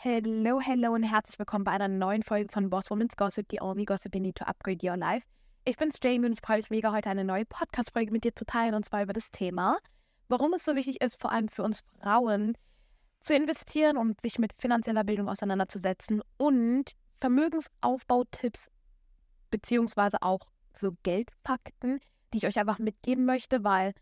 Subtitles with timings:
[0.00, 3.84] Hello, hello und herzlich willkommen bei einer neuen Folge von Boss Woman's Gossip, the only
[3.84, 5.26] gossip you need to upgrade your life.
[5.64, 8.46] Ich bin's Jamie und ich freue mich mega, heute eine neue Podcast-Folge mit dir zu
[8.46, 9.76] teilen und zwar über das Thema,
[10.28, 12.56] warum es so wichtig ist, vor allem für uns Frauen,
[13.18, 18.70] zu investieren und sich mit finanzieller Bildung auseinanderzusetzen und Vermögensaufbautipps
[19.50, 20.46] beziehungsweise auch
[20.76, 21.98] so Geldfakten,
[22.32, 23.94] die ich euch einfach mitgeben möchte, weil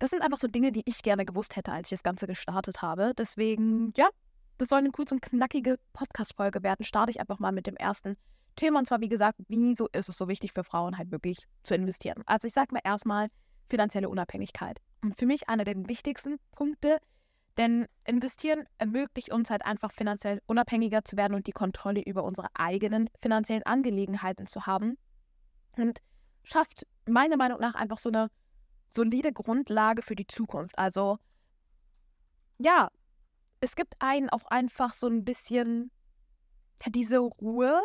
[0.00, 2.82] das sind einfach so Dinge, die ich gerne gewusst hätte, als ich das Ganze gestartet
[2.82, 3.14] habe.
[3.16, 4.10] Deswegen, ja,
[4.58, 6.84] das soll eine kurz und knackige Podcast-Folge werden.
[6.84, 8.16] Starte ich einfach mal mit dem ersten
[8.56, 8.78] Thema.
[8.78, 12.22] Und zwar, wie gesagt, wieso ist es so wichtig für Frauen halt wirklich zu investieren?
[12.26, 13.28] Also ich sage mal erstmal
[13.68, 14.80] finanzielle Unabhängigkeit.
[15.02, 16.98] Und für mich einer der wichtigsten Punkte,
[17.56, 22.48] denn investieren ermöglicht uns halt einfach finanziell unabhängiger zu werden und die Kontrolle über unsere
[22.54, 24.96] eigenen finanziellen Angelegenheiten zu haben.
[25.76, 26.00] Und
[26.42, 28.28] schafft meiner Meinung nach einfach so eine
[28.90, 30.78] solide Grundlage für die Zukunft.
[30.78, 31.18] Also
[32.58, 32.88] ja,
[33.64, 35.90] es gibt einen auch einfach so ein bisschen
[36.86, 37.80] diese Ruhe,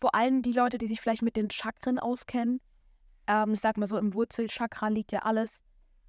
[0.00, 2.60] vor allem die Leute, die sich vielleicht mit den Chakren auskennen.
[3.26, 5.62] Ähm, ich sag mal so, im Wurzelchakra liegt ja alles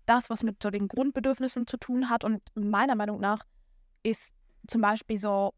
[0.05, 2.23] das, was mit so den Grundbedürfnissen zu tun hat.
[2.23, 3.44] Und meiner Meinung nach
[4.02, 4.33] ist
[4.67, 5.53] zum Beispiel so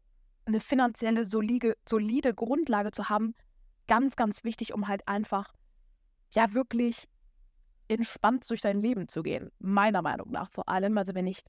[0.46, 3.34] eine finanzielle, solide, solide Grundlage zu haben,
[3.86, 5.54] ganz, ganz wichtig, um halt einfach
[6.32, 7.04] ja wirklich
[7.86, 9.52] entspannt durch sein Leben zu gehen.
[9.60, 10.98] Meiner Meinung nach vor allem.
[10.98, 11.44] Also wenn ich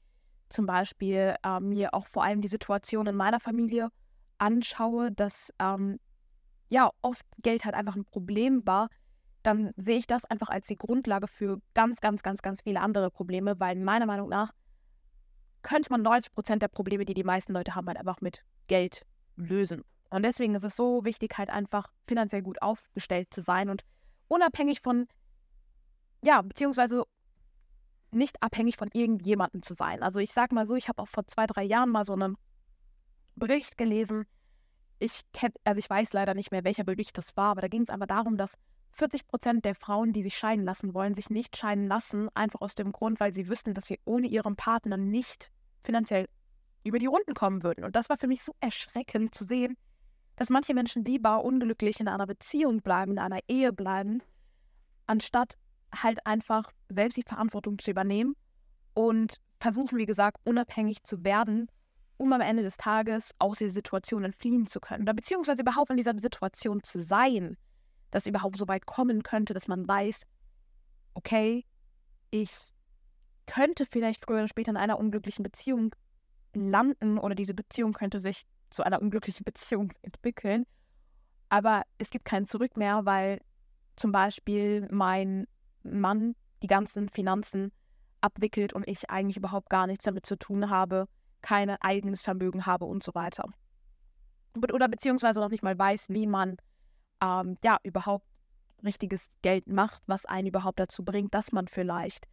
[0.48, 3.90] zum Beispiel äh, mir auch vor allem die Situation in meiner Familie
[4.38, 5.98] anschaue, dass ähm,
[6.68, 8.88] ja oft Geld halt einfach ein Problem war,
[9.42, 13.10] dann sehe ich das einfach als die Grundlage für ganz, ganz, ganz, ganz viele andere
[13.10, 14.52] Probleme, weil meiner Meinung nach
[15.62, 19.02] könnte man 90 Prozent der Probleme, die die meisten Leute haben, halt einfach mit Geld
[19.36, 19.82] lösen.
[20.10, 23.82] Und deswegen ist es so wichtig, halt einfach finanziell gut aufgestellt zu sein und
[24.28, 25.08] unabhängig von,
[26.24, 27.04] ja, beziehungsweise
[28.10, 30.02] nicht abhängig von irgendjemandem zu sein.
[30.02, 32.36] Also ich sag mal so, ich habe auch vor zwei, drei Jahren mal so einen
[33.34, 34.24] Bericht gelesen.
[34.98, 37.82] Ich kenn, also ich weiß leider nicht mehr, welcher Bericht das war, aber da ging
[37.82, 38.54] es einfach darum, dass
[38.92, 42.74] 40 Prozent der Frauen, die sich scheiden lassen wollen, sich nicht scheiden lassen, einfach aus
[42.74, 45.50] dem Grund, weil sie wüssten, dass sie ohne ihren Partner nicht
[45.84, 46.26] finanziell
[46.82, 47.84] über die Runden kommen würden.
[47.84, 49.76] Und das war für mich so erschreckend zu sehen,
[50.36, 54.22] dass manche Menschen lieber unglücklich in einer Beziehung bleiben, in einer Ehe bleiben,
[55.06, 55.58] anstatt
[56.02, 58.34] halt einfach selbst die Verantwortung zu übernehmen
[58.94, 61.68] und versuchen, wie gesagt, unabhängig zu werden,
[62.16, 65.02] um am Ende des Tages aus dieser Situation entfliehen zu können.
[65.02, 67.56] Oder beziehungsweise überhaupt in dieser Situation zu sein,
[68.10, 70.22] dass überhaupt so weit kommen könnte, dass man weiß,
[71.14, 71.64] okay,
[72.30, 72.70] ich
[73.46, 75.94] könnte vielleicht früher oder später in einer unglücklichen Beziehung
[76.54, 80.66] landen oder diese Beziehung könnte sich zu einer unglücklichen Beziehung entwickeln.
[81.48, 83.40] Aber es gibt kein Zurück mehr, weil
[83.94, 85.46] zum Beispiel mein
[85.92, 87.72] Mann die ganzen Finanzen
[88.20, 91.06] abwickelt und ich eigentlich überhaupt gar nichts damit zu tun habe,
[91.42, 93.44] kein eigenes Vermögen habe und so weiter.
[94.56, 96.56] Oder beziehungsweise noch nicht mal weiß, wie man
[97.22, 98.26] ähm, ja überhaupt
[98.84, 102.26] richtiges Geld macht, was einen überhaupt dazu bringt, dass man vielleicht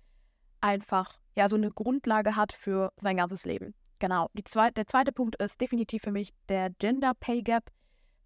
[0.62, 3.74] einfach ja so eine Grundlage hat für sein ganzes Leben.
[4.00, 4.30] Genau.
[4.46, 7.72] Zwei, der zweite Punkt ist definitiv für mich der Gender Pay Gap.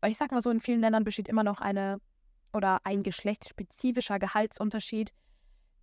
[0.02, 2.00] Weil ich sag mal so, in vielen Ländern besteht immer noch eine
[2.54, 5.12] oder ein geschlechtsspezifischer Gehaltsunterschied,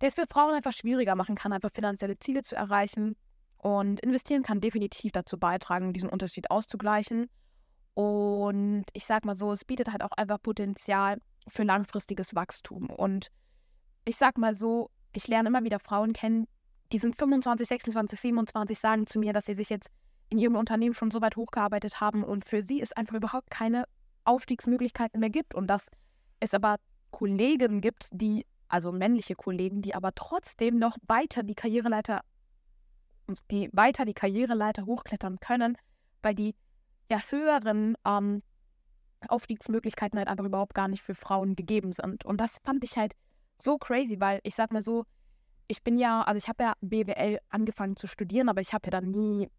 [0.01, 3.15] der es für Frauen einfach schwieriger machen kann, einfach finanzielle Ziele zu erreichen.
[3.57, 7.29] Und investieren kann definitiv dazu beitragen, diesen Unterschied auszugleichen.
[7.93, 12.89] Und ich sag mal so, es bietet halt auch einfach Potenzial für langfristiges Wachstum.
[12.89, 13.29] Und
[14.03, 16.47] ich sag mal so, ich lerne immer wieder Frauen kennen,
[16.91, 19.89] die sind 25, 26, 27, sagen zu mir, dass sie sich jetzt
[20.29, 23.85] in ihrem Unternehmen schon so weit hochgearbeitet haben und für sie es einfach überhaupt keine
[24.25, 25.55] Aufstiegsmöglichkeiten mehr gibt.
[25.55, 25.87] Und dass
[26.39, 26.77] es aber
[27.11, 32.21] Kollegen gibt, die, also männliche Kollegen, die aber trotzdem noch weiter die Karriereleiter,
[33.51, 35.77] die weiter die Karriereleiter hochklettern können,
[36.21, 36.55] weil die
[37.09, 38.41] ja, höheren ähm,
[39.27, 42.25] Aufstiegsmöglichkeiten halt einfach überhaupt gar nicht für Frauen gegeben sind.
[42.25, 43.13] Und das fand ich halt
[43.59, 45.05] so crazy, weil ich sag mal so,
[45.67, 48.91] ich bin ja, also ich habe ja BWL angefangen zu studieren, aber ich habe ja
[48.91, 49.49] dann nie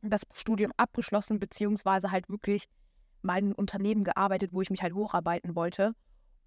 [0.00, 2.66] das Studium abgeschlossen, beziehungsweise halt wirklich
[3.22, 5.94] mein Unternehmen gearbeitet, wo ich mich halt hocharbeiten wollte.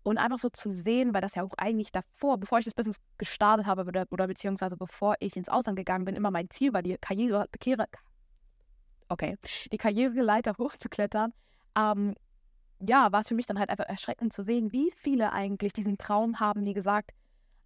[0.03, 2.97] Und einfach so zu sehen, weil das ja auch eigentlich davor, bevor ich das Business
[3.17, 6.83] gestartet habe oder, oder beziehungsweise bevor ich ins Ausland gegangen bin, immer mein Ziel war,
[6.83, 7.87] die Karriere, Karriere
[9.09, 9.37] okay,
[9.71, 11.33] die Karriereleiter hochzuklettern.
[11.75, 12.15] Ähm,
[12.79, 15.97] ja, war es für mich dann halt einfach erschreckend zu sehen, wie viele eigentlich diesen
[15.97, 17.11] Traum haben, wie gesagt,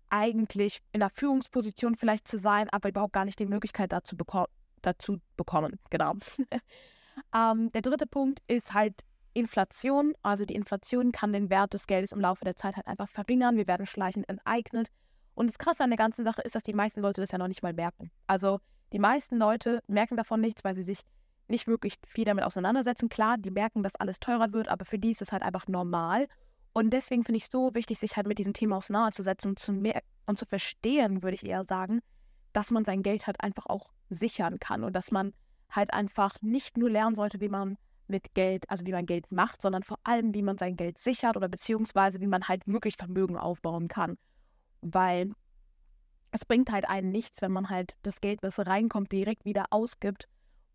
[0.09, 4.45] eigentlich in der Führungsposition vielleicht zu sein, aber überhaupt gar nicht die Möglichkeit dazu, beko
[4.81, 5.79] dazu bekommen.
[5.89, 6.13] Genau.
[7.35, 9.01] Ähm, der dritte Punkt ist halt
[9.33, 10.13] Inflation.
[10.21, 13.57] Also die Inflation kann den Wert des Geldes im Laufe der Zeit halt einfach verringern.
[13.57, 14.89] Wir werden schleichend enteignet.
[15.35, 17.47] Und das Krasse an der ganzen Sache ist, dass die meisten Leute das ja noch
[17.47, 18.11] nicht mal merken.
[18.27, 18.59] Also
[18.91, 21.01] die meisten Leute merken davon nichts, weil sie sich
[21.47, 23.09] nicht wirklich viel damit auseinandersetzen.
[23.09, 26.27] Klar, die merken, dass alles teurer wird, aber für die ist es halt einfach normal.
[26.73, 29.71] Und deswegen finde ich es so wichtig, sich halt mit diesem Thema auseinanderzusetzen zu,
[30.25, 32.01] und zu verstehen, würde ich eher sagen,
[32.53, 35.33] dass man sein Geld halt einfach auch sichern kann und dass man
[35.69, 37.77] halt einfach nicht nur lernen sollte, wie man
[38.07, 41.37] mit Geld, also wie man Geld macht, sondern vor allem, wie man sein Geld sichert
[41.37, 44.17] oder beziehungsweise wie man halt wirklich Vermögen aufbauen kann.
[44.81, 45.31] Weil
[46.31, 50.27] es bringt halt einen nichts, wenn man halt das Geld, was reinkommt, direkt wieder ausgibt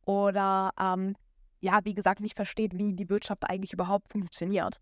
[0.07, 1.17] oder ähm,
[1.61, 4.81] ja, wie gesagt, nicht versteht, wie die Wirtschaft eigentlich überhaupt funktioniert.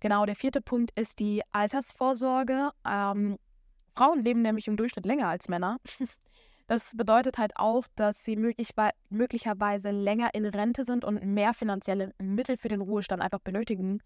[0.00, 2.70] Genau, der vierte Punkt ist die Altersvorsorge.
[2.86, 3.36] Ähm,
[3.94, 5.78] Frauen leben nämlich im Durchschnitt länger als Männer.
[6.66, 8.70] Das bedeutet halt auch, dass sie möglich,
[9.08, 14.02] möglicherweise länger in Rente sind und mehr finanzielle Mittel für den Ruhestand einfach benötigen.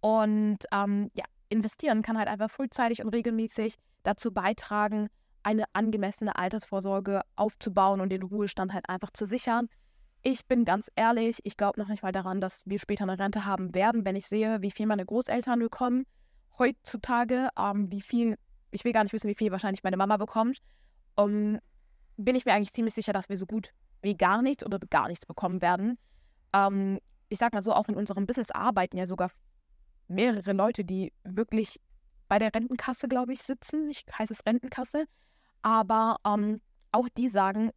[0.00, 5.08] Und ähm, ja, investieren kann halt einfach frühzeitig und regelmäßig dazu beitragen,
[5.42, 9.68] eine angemessene Altersvorsorge aufzubauen und den Ruhestand halt einfach zu sichern.
[10.22, 13.44] Ich bin ganz ehrlich, ich glaube noch nicht mal daran, dass wir später eine Rente
[13.44, 16.04] haben werden, wenn ich sehe, wie viel meine Großeltern bekommen
[16.58, 18.36] heutzutage, ähm, wie viel,
[18.70, 20.58] ich will gar nicht wissen, wie viel wahrscheinlich meine Mama bekommt,
[21.16, 21.58] um,
[22.16, 23.72] bin ich mir eigentlich ziemlich sicher, dass wir so gut
[24.02, 25.98] wie gar nichts oder gar nichts bekommen werden.
[26.52, 26.98] Ähm,
[27.28, 29.30] ich sage mal so, auch in unserem Business arbeiten ja sogar
[30.08, 31.80] mehrere Leute, die wirklich
[32.28, 33.88] bei der Rentenkasse, glaube ich, sitzen.
[33.90, 35.06] Ich heiße es Rentenkasse.
[35.62, 36.60] Aber ähm,
[36.90, 37.70] auch die sagen,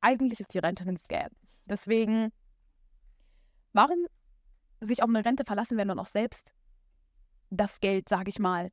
[0.00, 1.30] eigentlich ist die Rente ein Scam.
[1.66, 2.32] Deswegen,
[3.72, 4.06] warum
[4.80, 6.52] sich auf eine Rente verlassen, wenn man auch selbst
[7.50, 8.70] das Geld, sage ich mal,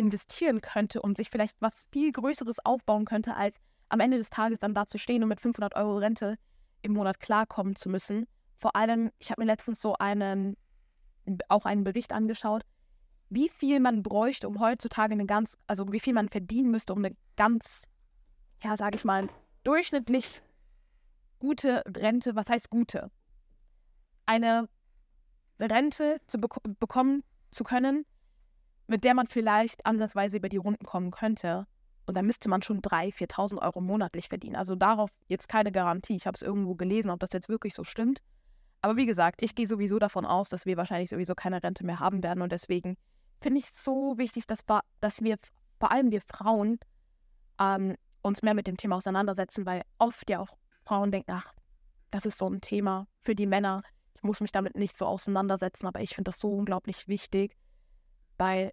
[0.00, 3.58] investieren könnte und sich vielleicht was viel Größeres aufbauen könnte, als
[3.88, 6.36] am Ende des Tages dann da zu stehen und mit 500 Euro Rente
[6.82, 8.26] im Monat klarkommen zu müssen.
[8.56, 10.56] Vor allem, ich habe mir letztens so einen,
[11.48, 12.62] auch einen Bericht angeschaut,
[13.28, 17.04] wie viel man bräuchte, um heutzutage eine ganz, also wie viel man verdienen müsste, um
[17.04, 17.86] eine ganz,
[18.62, 19.28] ja, sage ich mal,
[19.62, 20.42] durchschnittlich
[21.38, 23.10] gute Rente, was heißt gute?
[24.26, 24.68] Eine
[25.60, 28.04] Rente zu bek bekommen zu können,
[28.90, 31.66] mit der man vielleicht ansatzweise über die Runden kommen könnte.
[32.06, 34.56] Und da müsste man schon 3.000, 4.000 Euro monatlich verdienen.
[34.56, 36.16] Also darauf jetzt keine Garantie.
[36.16, 38.20] Ich habe es irgendwo gelesen, ob das jetzt wirklich so stimmt.
[38.82, 42.00] Aber wie gesagt, ich gehe sowieso davon aus, dass wir wahrscheinlich sowieso keine Rente mehr
[42.00, 42.42] haben werden.
[42.42, 42.96] Und deswegen
[43.40, 44.64] finde ich es so wichtig, dass,
[45.00, 45.36] dass wir,
[45.78, 46.80] vor allem wir Frauen,
[47.60, 51.54] ähm, uns mehr mit dem Thema auseinandersetzen, weil oft ja auch Frauen denken, ach,
[52.10, 53.82] das ist so ein Thema für die Männer.
[54.16, 57.56] Ich muss mich damit nicht so auseinandersetzen, aber ich finde das so unglaublich wichtig,
[58.36, 58.72] weil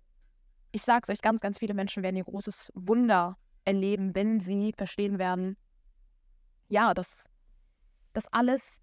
[0.71, 4.73] ich sage es euch, ganz, ganz viele Menschen werden ihr großes Wunder erleben, wenn sie
[4.77, 5.57] verstehen werden,
[6.69, 7.29] ja, dass
[8.13, 8.81] das alles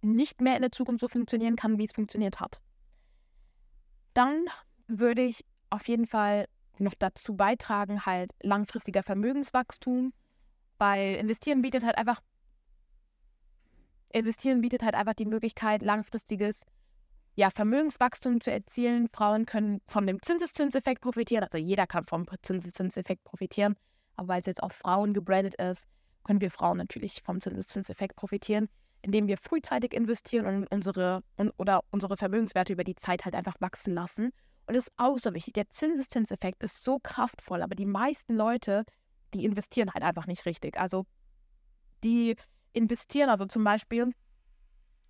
[0.00, 2.60] nicht mehr in der Zukunft so funktionieren kann, wie es funktioniert hat.
[4.14, 4.46] Dann
[4.86, 6.46] würde ich auf jeden Fall
[6.78, 10.12] noch dazu beitragen, halt langfristiger Vermögenswachstum,
[10.78, 12.20] weil investieren bietet halt einfach
[14.10, 16.64] investieren bietet halt einfach die Möglichkeit, langfristiges
[17.34, 19.08] ja, Vermögenswachstum zu erzielen.
[19.12, 23.76] Frauen können von dem Zinseszinseffekt profitieren, also jeder kann vom Zinseszinseffekt profitieren,
[24.16, 25.86] aber weil es jetzt auf Frauen gebrandet ist,
[26.24, 28.68] können wir Frauen natürlich vom Zinseszinseffekt profitieren,
[29.00, 33.56] indem wir frühzeitig investieren und unsere und, oder unsere Vermögenswerte über die Zeit halt einfach
[33.60, 34.32] wachsen lassen
[34.66, 35.54] und das ist auch so wichtig.
[35.54, 38.84] Der Zinseszinseffekt ist so kraftvoll, aber die meisten Leute,
[39.34, 40.78] die investieren halt einfach nicht richtig.
[40.78, 41.04] Also
[42.04, 42.36] die
[42.72, 44.12] investieren, also zum Beispiel,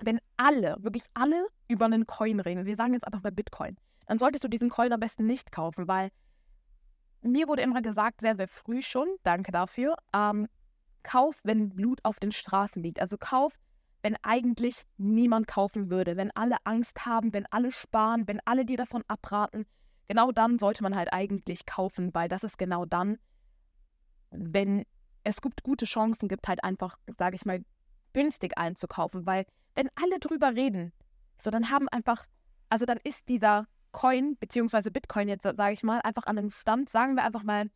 [0.02, 3.76] wenn alle, wirklich alle über einen Coin reden, wir sagen jetzt einfach mal Bitcoin,
[4.06, 6.10] dann solltest du diesen Coin am besten nicht kaufen, weil
[7.22, 10.48] mir wurde immer gesagt, sehr, sehr früh schon, danke dafür, ähm,
[11.02, 13.00] kauf, wenn Blut auf den Straßen liegt.
[13.00, 13.58] Also kauf,
[14.02, 18.76] wenn eigentlich niemand kaufen würde, wenn alle Angst haben, wenn alle sparen, wenn alle dir
[18.76, 19.64] davon abraten,
[20.08, 23.19] genau dann sollte man halt eigentlich kaufen, weil das ist genau dann,
[24.31, 24.84] wenn
[25.24, 27.64] es gibt gute Chancen gibt, halt einfach, sage ich mal,
[28.12, 30.93] günstig einzukaufen, weil wenn alle drüber reden,
[31.43, 32.27] so dann haben einfach,
[32.69, 36.89] also dann ist dieser Coin, beziehungsweise Bitcoin jetzt, sage ich mal, einfach an einem Stand,
[36.89, 37.70] sagen wir einfach mal,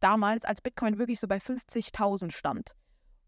[0.00, 2.74] damals, als Bitcoin wirklich so bei 50.000 stand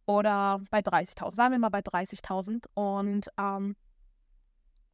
[0.07, 3.77] oder bei 30.000, sagen wir mal bei 30.000 und ähm,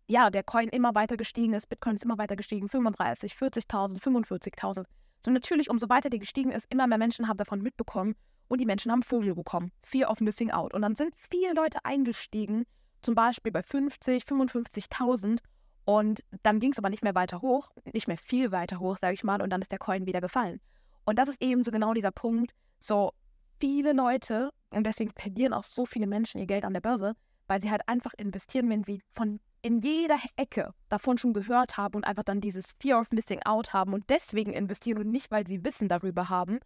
[0.07, 4.85] ja, der Coin immer weiter gestiegen ist, Bitcoin ist immer weiter gestiegen, 35, 40.000, 45.000.
[5.25, 8.15] So natürlich, umso weiter der gestiegen ist, immer mehr Menschen haben davon mitbekommen
[8.49, 9.73] und die Menschen haben Vogel bekommen.
[9.83, 10.75] Fear of Missing Out.
[10.75, 12.67] Und dann sind viele Leute eingestiegen,
[13.03, 15.39] zum Beispiel bei 50, 55.000
[15.85, 19.15] und dann ging es aber nicht mehr weiter hoch, nicht mehr viel weiter hoch, sage
[19.15, 20.61] ich mal, und dann ist der Coin wieder gefallen.
[21.05, 23.13] Und das ist eben so genau dieser Punkt, so
[23.61, 27.15] viele Leute und deswegen verlieren auch so viele Menschen ihr Geld an der Börse,
[27.47, 31.97] weil sie halt einfach investieren, wenn sie von in jeder Ecke davon schon gehört haben
[31.97, 35.47] und einfach dann dieses Fear of Missing Out haben und deswegen investieren und nicht, weil
[35.47, 36.59] sie Wissen darüber haben.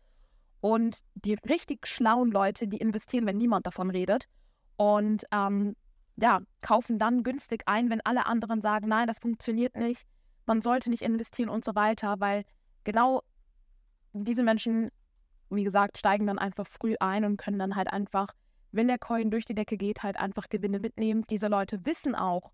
[0.60, 4.28] Und die richtig schlauen Leute, die investieren, wenn niemand davon redet.
[4.76, 5.76] Und ähm,
[6.16, 10.02] ja, kaufen dann günstig ein, wenn alle anderen sagen, nein, das funktioniert nicht,
[10.46, 12.44] man sollte nicht investieren und so weiter, weil
[12.84, 13.22] genau
[14.12, 14.90] diese Menschen,
[15.50, 18.28] wie gesagt, steigen dann einfach früh ein und können dann halt einfach,
[18.72, 21.24] wenn der Coin durch die Decke geht, halt einfach Gewinne mitnehmen.
[21.28, 22.52] Diese Leute wissen auch,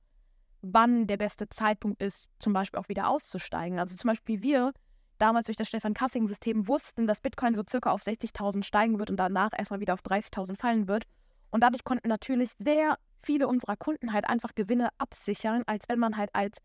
[0.63, 3.79] wann der beste Zeitpunkt ist, zum Beispiel auch wieder auszusteigen.
[3.79, 4.73] Also zum Beispiel wir
[5.19, 9.51] damals durch das Stefan-Kassing-System wussten, dass Bitcoin so circa auf 60.000 steigen wird und danach
[9.57, 11.05] erstmal wieder auf 30.000 fallen wird.
[11.51, 16.17] Und dadurch konnten natürlich sehr viele unserer Kunden halt einfach Gewinne absichern, als wenn man
[16.17, 16.59] halt als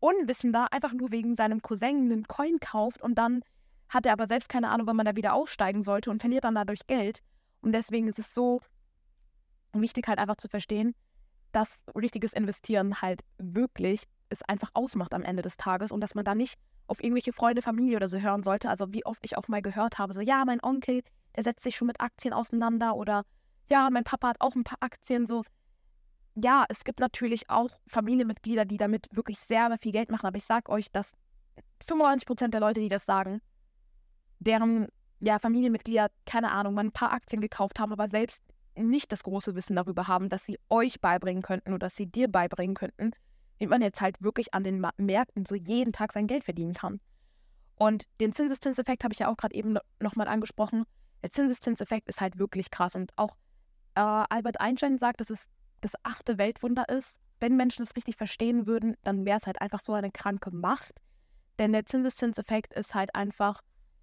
[0.00, 3.42] Unwissender einfach nur wegen seinem Cousin einen Coin kauft und dann
[3.88, 6.54] hat er aber selbst keine Ahnung, wann man da wieder aufsteigen sollte und verliert dann
[6.54, 7.20] dadurch Geld.
[7.60, 8.60] Und deswegen ist es so
[9.72, 10.94] wichtig halt einfach zu verstehen,
[11.52, 16.24] dass richtiges Investieren halt wirklich es einfach ausmacht am Ende des Tages und dass man
[16.24, 18.68] da nicht auf irgendwelche Freunde, Familie oder so hören sollte.
[18.68, 21.02] Also wie oft ich auch mal gehört habe, so ja, mein Onkel,
[21.36, 23.24] der setzt sich schon mit Aktien auseinander oder
[23.70, 25.44] ja, mein Papa hat auch ein paar Aktien, so
[26.34, 30.36] ja, es gibt natürlich auch Familienmitglieder, die damit wirklich sehr, sehr viel Geld machen, aber
[30.36, 31.14] ich sage euch, dass
[31.86, 33.40] 95% der Leute, die das sagen,
[34.40, 34.88] deren
[35.20, 38.42] ja, Familienmitglieder, keine Ahnung, mal ein paar Aktien gekauft haben, aber selbst
[38.76, 42.28] nicht das große Wissen darüber haben, dass sie euch beibringen könnten oder dass sie dir
[42.28, 43.12] beibringen könnten,
[43.58, 47.00] wie man jetzt halt wirklich an den Märkten so jeden Tag sein Geld verdienen kann.
[47.76, 50.84] Und den Zinseszinseffekt habe ich ja auch gerade eben nochmal angesprochen.
[51.22, 52.94] Der Zinseszinseffekt ist halt wirklich krass.
[52.96, 53.36] Und auch
[53.94, 55.48] äh, Albert Einstein sagt, dass es
[55.84, 57.18] das achte Weltwunder ist.
[57.40, 61.00] Wenn Menschen es richtig verstehen würden, dann wäre es halt einfach so eine kranke Macht.
[61.58, 63.60] Denn der Zinseszinseffekt ist halt einfach,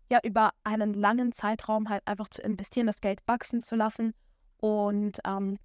[0.10, 4.14] ja, über einen langen Zeitraum halt einfach zu investieren, das Geld wachsen zu lassen.
[4.58, 5.58] Und ähm,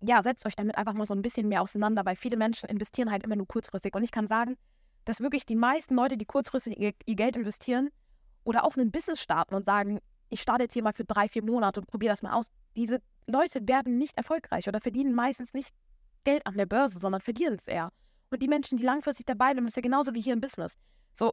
[0.00, 3.10] ja, setzt euch damit einfach mal so ein bisschen mehr auseinander, weil viele Menschen investieren
[3.10, 3.94] halt immer nur kurzfristig.
[3.94, 4.56] Und ich kann sagen,
[5.04, 7.90] dass wirklich die meisten Leute, die kurzfristig ihr, ihr Geld investieren
[8.44, 11.44] oder auch ein Business starten und sagen, ich starte jetzt hier mal für drei, vier
[11.44, 15.74] Monate und probiere das mal aus, diese Leute werden nicht erfolgreich oder verdienen meistens nicht
[16.24, 17.90] Geld an der Börse, sondern verlieren es eher.
[18.30, 20.76] Und die Menschen, die langfristig dabei bleiben, ist ja genauso wie hier im Business.
[21.12, 21.32] So,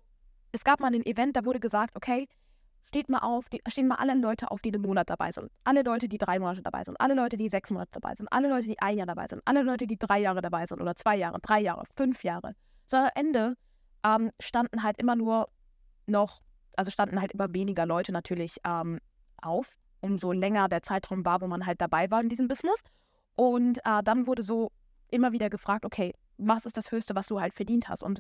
[0.51, 2.27] es gab mal ein Event, da wurde gesagt, okay,
[2.87, 5.51] steht mal auf, die, stehen mal alle Leute auf, die einen Monat dabei sind.
[5.63, 6.99] Alle Leute, die drei Monate dabei sind.
[6.99, 8.31] Alle Leute, die sechs Monate dabei sind.
[8.31, 9.41] Alle Leute, die ein Jahr dabei sind.
[9.45, 12.53] Alle Leute, die drei Jahre dabei sind oder zwei Jahre, drei Jahre, fünf Jahre.
[12.85, 13.57] So am Ende
[14.03, 15.49] ähm, standen halt immer nur
[16.05, 16.41] noch,
[16.77, 18.99] also standen halt immer weniger Leute natürlich ähm,
[19.41, 22.81] auf umso länger der Zeitraum war, wo man halt dabei war in diesem Business.
[23.35, 24.71] Und äh, dann wurde so
[25.09, 28.03] immer wieder gefragt, okay, was ist das Höchste, was du halt verdient hast?
[28.03, 28.19] Und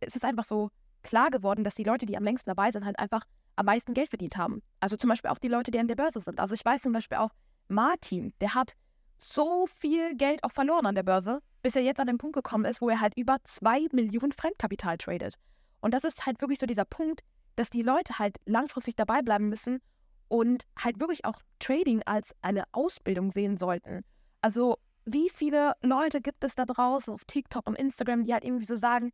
[0.00, 0.70] es ist einfach so
[1.02, 3.24] klar geworden, dass die Leute, die am längsten dabei sind, halt einfach
[3.56, 4.62] am meisten Geld verdient haben.
[4.80, 6.40] Also zum Beispiel auch die Leute, die an der Börse sind.
[6.40, 7.30] Also ich weiß zum Beispiel auch,
[7.68, 8.74] Martin, der hat
[9.18, 12.64] so viel Geld auch verloren an der Börse, bis er jetzt an den Punkt gekommen
[12.64, 15.34] ist, wo er halt über zwei Millionen Fremdkapital tradet.
[15.80, 17.22] Und das ist halt wirklich so dieser Punkt,
[17.56, 19.80] dass die Leute halt langfristig dabei bleiben müssen
[20.28, 24.04] und halt wirklich auch Trading als eine Ausbildung sehen sollten.
[24.40, 28.66] Also wie viele Leute gibt es da draußen auf TikTok und Instagram, die halt irgendwie
[28.66, 29.12] so sagen,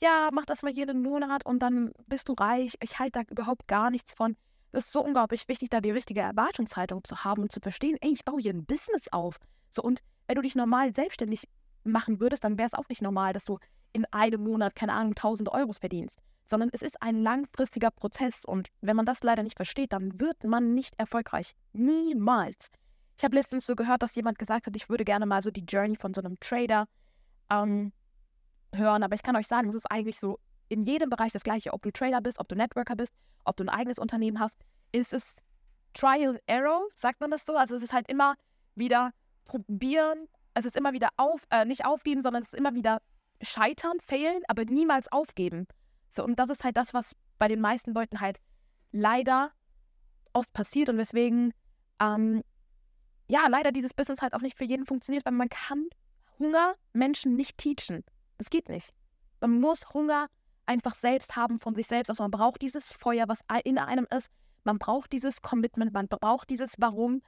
[0.00, 2.74] ja, mach das mal jeden Monat und dann bist du reich.
[2.82, 4.36] Ich halte da überhaupt gar nichts von.
[4.72, 8.12] Das ist so unglaublich wichtig, da die richtige Erwartungshaltung zu haben und zu verstehen, ey,
[8.12, 9.36] ich baue hier ein Business auf.
[9.70, 11.44] So, und wenn du dich normal selbstständig
[11.84, 13.58] machen würdest, dann wäre es auch nicht normal, dass du
[13.92, 18.68] in einem Monat, keine Ahnung, 1000 Euro verdienst sondern es ist ein langfristiger Prozess und
[18.80, 21.52] wenn man das leider nicht versteht, dann wird man nicht erfolgreich.
[21.72, 22.70] Niemals.
[23.16, 25.64] Ich habe letztens so gehört, dass jemand gesagt hat, ich würde gerne mal so die
[25.64, 26.86] Journey von so einem Trader
[27.50, 27.92] ähm,
[28.74, 31.72] hören, aber ich kann euch sagen, es ist eigentlich so in jedem Bereich das gleiche,
[31.72, 34.58] ob du Trader bist, ob du Networker bist, ob du ein eigenes Unternehmen hast,
[34.92, 35.36] ist es
[35.92, 37.56] Trial and Error, sagt man das so?
[37.56, 38.34] Also es ist halt immer
[38.74, 39.12] wieder
[39.44, 43.00] probieren, es ist immer wieder auf, äh, nicht aufgeben, sondern es ist immer wieder
[43.42, 45.66] scheitern, failen, aber niemals aufgeben.
[46.14, 48.40] So, und das ist halt das, was bei den meisten Leuten halt
[48.92, 49.52] leider
[50.32, 51.52] oft passiert und weswegen,
[52.00, 52.42] ähm,
[53.28, 55.88] ja, leider dieses Business halt auch nicht für jeden funktioniert, weil man kann
[56.38, 58.04] Hunger Menschen nicht teachen.
[58.38, 58.92] Das geht nicht.
[59.40, 60.28] Man muss Hunger
[60.66, 62.10] einfach selbst haben von sich selbst.
[62.10, 64.30] Also man braucht dieses Feuer, was in einem ist.
[64.64, 67.22] Man braucht dieses Commitment, man braucht dieses Warum,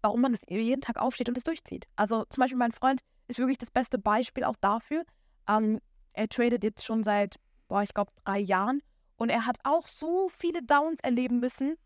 [0.00, 1.86] warum man jeden Tag aufsteht und es durchzieht.
[1.96, 5.04] Also zum Beispiel mein Freund ist wirklich das beste Beispiel auch dafür.
[5.48, 5.80] Ähm,
[6.12, 7.36] er tradet jetzt schon seit
[7.72, 8.82] boah, ich glaube, drei Jahren.
[9.16, 11.76] Und er hat auch so viele Downs erleben müssen.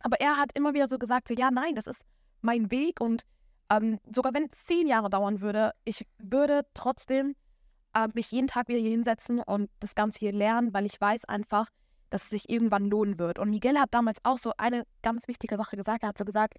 [0.00, 2.06] Aber er hat immer wieder so gesagt, so, ja, nein, das ist
[2.40, 2.98] mein Weg.
[2.98, 3.24] Und
[3.68, 7.36] ähm, sogar wenn es zehn Jahre dauern würde, ich würde trotzdem
[7.92, 11.26] äh, mich jeden Tag wieder hier hinsetzen und das Ganze hier lernen, weil ich weiß
[11.26, 11.68] einfach,
[12.08, 13.38] dass es sich irgendwann lohnen wird.
[13.38, 16.02] Und Miguel hat damals auch so eine ganz wichtige Sache gesagt.
[16.02, 16.54] Er hat so gesagt,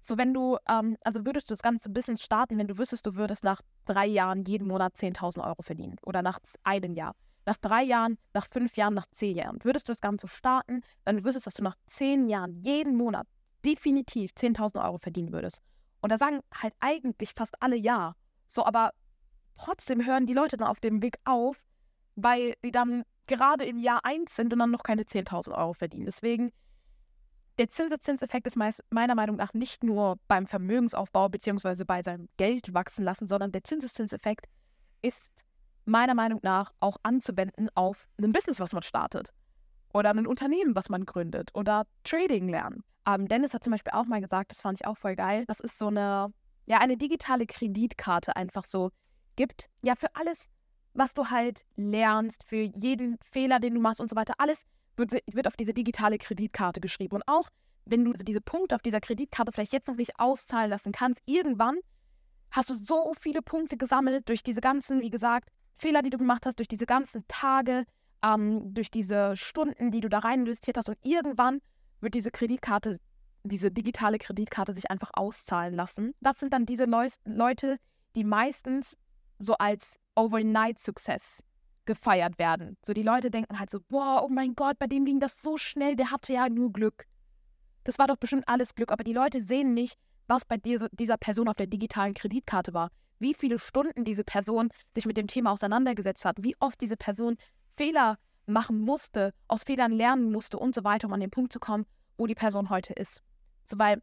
[0.00, 3.16] so wenn du, ähm, also würdest du das ganze Business starten, wenn du wüsstest, du
[3.16, 7.16] würdest nach drei Jahren jeden Monat 10.000 Euro verdienen oder nach einem Jahr
[7.46, 9.58] nach drei Jahren, nach fünf Jahren, nach zehn Jahren.
[9.62, 13.26] Würdest du das Ganze starten, dann wüsstest du, dass du nach zehn Jahren jeden Monat
[13.64, 15.62] definitiv 10.000 Euro verdienen würdest.
[16.00, 18.14] Und da sagen halt eigentlich fast alle ja.
[18.46, 18.92] So, aber
[19.54, 21.64] trotzdem hören die Leute dann auf dem Weg auf,
[22.14, 26.04] weil sie dann gerade im Jahr 1 sind und dann noch keine 10.000 Euro verdienen.
[26.04, 26.52] Deswegen,
[27.58, 31.84] der Zinseszinseffekt ist meist, meiner Meinung nach nicht nur beim Vermögensaufbau bzw.
[31.84, 34.46] bei seinem Geld wachsen lassen, sondern der Zinseszinseffekt
[35.00, 35.44] ist
[35.84, 39.30] meiner Meinung nach auch anzuwenden auf ein Business, was man startet.
[39.92, 41.50] Oder ein Unternehmen, was man gründet.
[41.54, 42.82] Oder Trading lernen.
[43.06, 45.60] Ähm, Dennis hat zum Beispiel auch mal gesagt, das fand ich auch voll geil, das
[45.60, 46.32] ist so eine,
[46.66, 48.90] ja, eine digitale Kreditkarte einfach so
[49.36, 49.68] gibt.
[49.82, 50.46] Ja, für alles,
[50.94, 54.64] was du halt lernst, für jeden Fehler, den du machst und so weiter, alles
[54.96, 57.16] wird, wird auf diese digitale Kreditkarte geschrieben.
[57.16, 57.48] Und auch
[57.84, 61.78] wenn du diese Punkte auf dieser Kreditkarte vielleicht jetzt noch nicht auszahlen lassen kannst, irgendwann
[62.50, 66.46] hast du so viele Punkte gesammelt durch diese ganzen, wie gesagt, Fehler, die du gemacht
[66.46, 67.84] hast, durch diese ganzen Tage,
[68.22, 70.88] ähm, durch diese Stunden, die du da rein investiert hast.
[70.88, 71.60] Und irgendwann
[72.00, 72.98] wird diese Kreditkarte,
[73.42, 76.14] diese digitale Kreditkarte sich einfach auszahlen lassen.
[76.20, 77.76] Das sind dann diese Leu Leute,
[78.14, 78.96] die meistens
[79.38, 81.42] so als Overnight Success
[81.84, 82.76] gefeiert werden.
[82.84, 85.56] So die Leute denken halt so, boah, oh mein Gott, bei dem ging das so
[85.56, 87.06] schnell, der hatte ja nur Glück.
[87.82, 91.18] Das war doch bestimmt alles Glück, aber die Leute sehen nicht, was bei dieser, dieser
[91.18, 92.90] Person auf der digitalen Kreditkarte war.
[93.24, 97.38] Wie viele Stunden diese Person sich mit dem Thema auseinandergesetzt hat, wie oft diese Person
[97.74, 101.58] Fehler machen musste, aus Fehlern lernen musste und so weiter, um an den Punkt zu
[101.58, 101.86] kommen,
[102.18, 103.22] wo die Person heute ist.
[103.64, 104.02] So, weil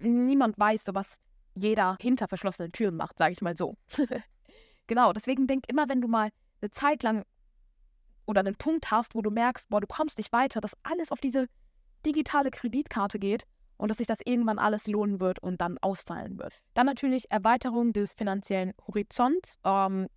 [0.00, 1.20] niemand weiß, so was
[1.54, 3.76] jeder hinter verschlossenen Türen macht, sage ich mal so.
[4.88, 6.30] genau, deswegen denk immer, wenn du mal
[6.60, 7.24] eine Zeit lang
[8.26, 11.20] oder einen Punkt hast, wo du merkst, boah, du kommst nicht weiter, dass alles auf
[11.20, 11.46] diese
[12.04, 13.46] digitale Kreditkarte geht
[13.76, 16.60] und dass sich das irgendwann alles lohnen wird und dann auszahlen wird.
[16.74, 20.08] Dann natürlich Erweiterung des finanziellen Horizonts, ähm,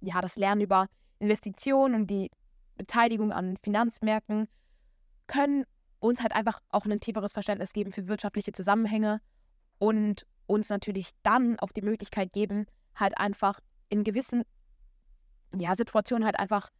[0.00, 2.30] ja, das Lernen über Investitionen und die
[2.76, 4.48] Beteiligung an Finanzmärkten
[5.26, 5.64] können
[5.98, 9.20] uns halt einfach auch ein tieferes Verständnis geben für wirtschaftliche Zusammenhänge
[9.78, 14.42] und uns natürlich dann auch die Möglichkeit geben, halt einfach in gewissen
[15.56, 16.70] ja, Situationen halt einfach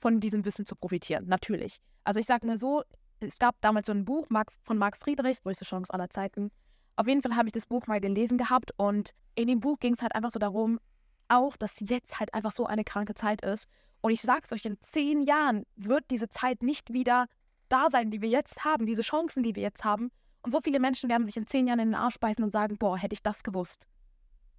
[0.00, 1.26] von diesem Wissen zu profitieren.
[1.26, 1.80] Natürlich.
[2.04, 2.82] Also ich sage mal so,
[3.20, 4.26] es gab damals so ein Buch
[4.62, 6.50] von Marc Friedrich, größte Chance aller Zeiten.
[6.96, 9.92] Auf jeden Fall habe ich das Buch mal gelesen gehabt und in dem Buch ging
[9.92, 10.80] es halt einfach so darum,
[11.28, 13.66] auch, dass jetzt halt einfach so eine kranke Zeit ist.
[14.00, 17.26] Und ich sage es euch, in zehn Jahren wird diese Zeit nicht wieder
[17.68, 20.10] da sein, die wir jetzt haben, diese Chancen, die wir jetzt haben.
[20.42, 22.78] Und so viele Menschen werden sich in zehn Jahren in den Arsch beißen und sagen,
[22.78, 23.86] boah, hätte ich das gewusst.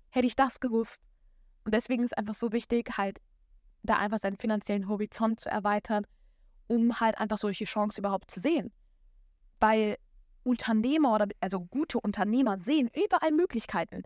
[0.09, 1.01] Hätte ich das gewusst.
[1.65, 3.19] Und deswegen ist einfach so wichtig, halt
[3.83, 6.05] da einfach seinen finanziellen Horizont zu erweitern,
[6.71, 8.71] um halt einfach solche Chancen überhaupt zu sehen.
[9.59, 9.97] Weil
[10.43, 14.03] Unternehmer oder also gute Unternehmer sehen überall Möglichkeiten.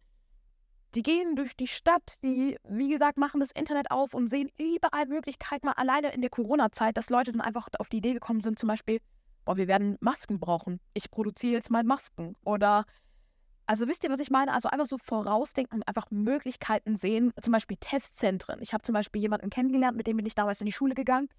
[0.96, 5.06] Die gehen durch die Stadt, die, wie gesagt, machen das Internet auf und sehen überall
[5.06, 8.58] Möglichkeiten, mal alleine in der Corona-Zeit, dass Leute dann einfach auf die Idee gekommen sind,
[8.58, 9.00] zum Beispiel,
[9.44, 10.80] boah, wir werden Masken brauchen.
[10.96, 12.36] Ich produziere jetzt mal Masken.
[12.46, 12.86] Oder,
[13.68, 14.54] also wisst ihr, was ich meine?
[14.54, 18.60] Also einfach so vorausdenken einfach Möglichkeiten sehen, zum Beispiel Testzentren.
[18.62, 21.30] Ich habe zum Beispiel jemanden kennengelernt, mit dem bin ich damals in die Schule gegangen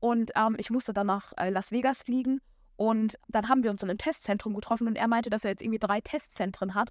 [0.00, 2.40] und ähm, ich musste dann nach äh, Las Vegas fliegen
[2.76, 5.62] und dann haben wir uns in einem Testzentrum getroffen und er meinte, dass er jetzt
[5.62, 6.90] irgendwie drei Testzentren hat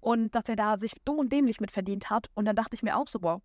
[0.00, 2.26] und dass er da sich dumm und dämlich mit verdient hat.
[2.34, 3.40] Und dann dachte ich mir auch so, wow,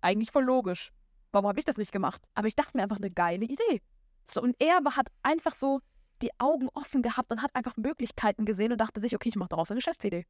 [0.00, 0.92] eigentlich voll logisch.
[1.32, 2.22] Warum habe ich das nicht gemacht?
[2.34, 3.82] Aber ich dachte mir einfach eine geile Idee.
[4.24, 5.80] So, und er hat einfach so
[6.22, 9.50] die Augen offen gehabt und hat einfach Möglichkeiten gesehen und dachte sich, okay, ich mache
[9.50, 10.24] daraus eine Geschäftsidee.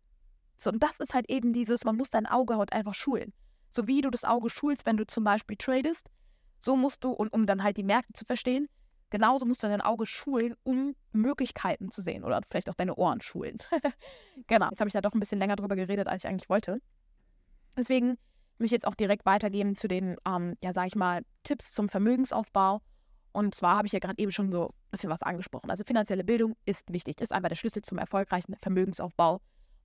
[0.58, 3.32] So, und das ist halt eben dieses, man muss dein Auge halt einfach schulen.
[3.70, 6.08] So wie du das Auge schulst, wenn du zum Beispiel tradest,
[6.66, 8.68] so musst du, und um dann halt die Märkte zu verstehen,
[9.08, 13.22] genauso musst du dein Auge schulen, um Möglichkeiten zu sehen oder vielleicht auch deine Ohren
[13.22, 13.56] schulen.
[14.46, 16.82] genau, jetzt habe ich da doch ein bisschen länger drüber geredet, als ich eigentlich wollte.
[17.78, 18.18] Deswegen
[18.58, 21.88] möchte ich jetzt auch direkt weitergeben zu den, ähm, ja, sage ich mal, Tipps zum
[21.88, 22.82] Vermögensaufbau.
[23.32, 25.70] Und zwar habe ich ja gerade eben schon so ein bisschen was angesprochen.
[25.70, 29.40] Also finanzielle Bildung ist wichtig, ist einfach der Schlüssel zum erfolgreichen Vermögensaufbau.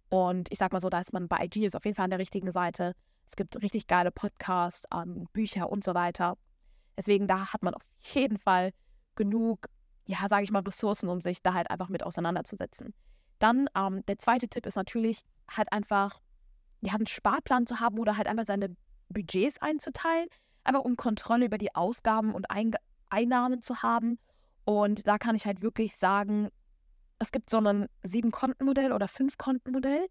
[0.09, 2.11] Und ich sage mal so, da ist man bei IG ist auf jeden Fall an
[2.11, 2.95] der richtigen Seite.
[3.27, 6.37] Es gibt richtig geile Podcasts, ähm, Bücher und so weiter.
[6.97, 8.71] Deswegen, da hat man auf jeden Fall
[9.15, 9.67] genug,
[10.05, 12.93] ja, sage ich mal, Ressourcen, um sich da halt einfach mit auseinanderzusetzen.
[13.39, 16.19] Dann ähm, der zweite Tipp ist natürlich halt einfach,
[16.81, 18.75] ja, einen Sparplan zu haben oder halt einfach seine
[19.09, 20.27] Budgets einzuteilen,
[20.63, 22.73] einfach um Kontrolle über die Ausgaben und Ein
[23.09, 24.19] Einnahmen zu haben.
[24.63, 26.49] Und da kann ich halt wirklich sagen,
[27.19, 30.07] es gibt so ein Sieben-Konten-Modell oder Fünf-Konten-Modell.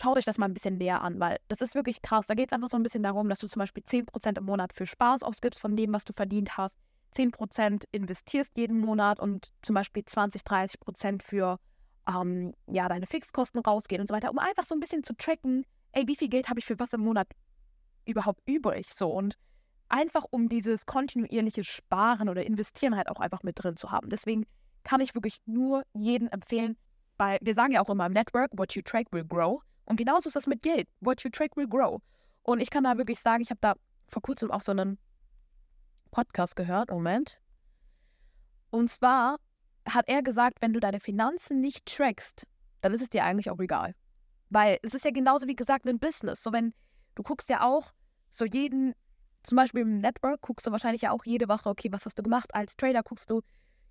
[0.00, 2.26] Schaut euch das mal ein bisschen näher an, weil das ist wirklich krass.
[2.28, 4.72] Da geht es einfach so ein bisschen darum, dass du zum Beispiel 10% im Monat
[4.72, 6.78] für Spaß ausgibst von dem, was du verdient hast.
[7.16, 11.58] 10% investierst jeden Monat und zum Beispiel 20, 30% für
[12.08, 15.64] ähm, ja, deine Fixkosten rausgehen und so weiter, um einfach so ein bisschen zu tracken,
[15.92, 17.28] ey, wie viel Geld habe ich für was im Monat
[18.04, 18.94] überhaupt übrig?
[18.94, 19.36] So und
[19.88, 24.10] einfach um dieses kontinuierliche Sparen oder Investieren halt auch einfach mit drin zu haben.
[24.10, 24.46] Deswegen
[24.84, 26.76] kann ich wirklich nur jedem empfehlen,
[27.16, 29.60] weil wir sagen ja auch immer im Network, what you track will grow.
[29.88, 30.86] Und genauso ist das mit Geld.
[31.00, 32.02] What you track will grow.
[32.42, 33.74] Und ich kann da wirklich sagen, ich habe da
[34.06, 34.98] vor kurzem auch so einen
[36.10, 36.90] Podcast gehört.
[36.90, 37.40] Moment.
[38.68, 39.38] Und zwar
[39.88, 42.46] hat er gesagt, wenn du deine Finanzen nicht trackst,
[42.82, 43.94] dann ist es dir eigentlich auch egal.
[44.50, 46.42] Weil es ist ja genauso wie gesagt ein Business.
[46.42, 46.74] So wenn
[47.14, 47.92] du guckst ja auch
[48.28, 48.94] so jeden,
[49.42, 52.22] zum Beispiel im Network guckst du wahrscheinlich ja auch jede Woche, okay, was hast du
[52.22, 52.54] gemacht?
[52.54, 53.40] Als Trader guckst du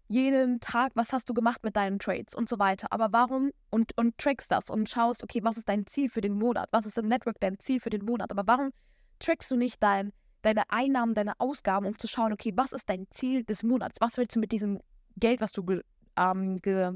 [0.08, 2.88] jeden Tag, was hast du gemacht mit deinen Trades und so weiter.
[2.92, 6.34] Aber warum und, und trackst das und schaust, okay, was ist dein Ziel für den
[6.34, 6.70] Monat?
[6.72, 8.32] Was ist im Network dein Ziel für den Monat?
[8.32, 8.72] Aber warum
[9.20, 13.08] trackst du nicht dein, deine Einnahmen, deine Ausgaben, um zu schauen, okay, was ist dein
[13.12, 14.00] Ziel des Monats?
[14.00, 14.80] Was willst du mit diesem
[15.18, 15.66] Geld, was du
[16.16, 16.94] ähm, ge,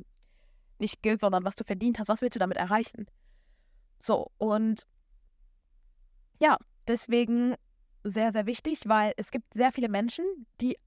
[0.79, 3.07] nicht Geld, sondern was du verdient hast, was willst du damit erreichen?
[3.99, 4.83] So, und
[6.39, 7.55] ja, deswegen
[8.03, 10.25] sehr, sehr wichtig, weil es gibt sehr viele Menschen,
[10.59, 10.77] die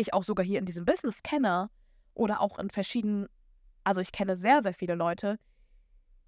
[0.00, 1.70] ich auch sogar hier in diesem Business kenne
[2.14, 3.28] oder auch in verschiedenen,
[3.84, 5.38] also ich kenne sehr, sehr viele Leute,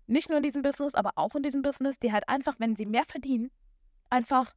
[0.07, 2.87] nicht nur in diesem Business, aber auch in diesem Business, die halt einfach, wenn sie
[2.87, 3.51] mehr verdienen,
[4.11, 4.55] einfach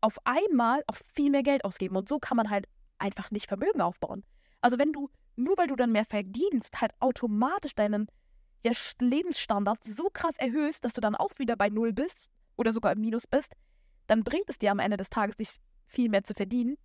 [0.00, 1.96] auf einmal auch viel mehr Geld ausgeben.
[1.96, 2.66] Und so kann man halt
[2.98, 4.24] einfach nicht Vermögen aufbauen.
[4.60, 8.06] Also wenn du, nur weil du dann mehr verdienst, halt automatisch deinen
[8.64, 12.92] ja, Lebensstandard so krass erhöhst, dass du dann auch wieder bei Null bist oder sogar
[12.92, 13.54] im Minus bist,
[14.06, 16.76] dann bringt es dir am Ende des Tages nicht viel mehr zu verdienen.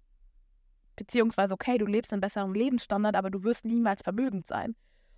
[0.96, 4.76] Beziehungsweise, okay, du lebst einen besseren Lebensstandard, aber du wirst niemals vermögend sein.